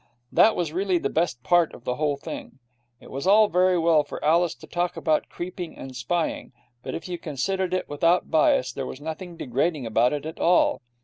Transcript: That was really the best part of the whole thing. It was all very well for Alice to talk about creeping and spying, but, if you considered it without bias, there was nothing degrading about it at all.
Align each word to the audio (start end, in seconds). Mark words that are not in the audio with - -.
That 0.31 0.55
was 0.55 0.73
really 0.73 0.97
the 0.97 1.11
best 1.11 1.43
part 1.43 1.75
of 1.75 1.83
the 1.83 1.97
whole 1.97 2.17
thing. 2.17 2.57
It 2.99 3.11
was 3.11 3.27
all 3.27 3.47
very 3.49 3.77
well 3.77 4.03
for 4.03 4.25
Alice 4.25 4.55
to 4.55 4.65
talk 4.65 4.97
about 4.97 5.29
creeping 5.29 5.77
and 5.77 5.95
spying, 5.95 6.53
but, 6.81 6.95
if 6.95 7.07
you 7.07 7.19
considered 7.19 7.71
it 7.71 7.87
without 7.87 8.31
bias, 8.31 8.73
there 8.73 8.87
was 8.87 8.99
nothing 8.99 9.37
degrading 9.37 9.85
about 9.85 10.11
it 10.13 10.25
at 10.25 10.39
all. 10.39 10.81